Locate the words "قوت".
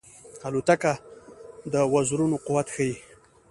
2.45-2.67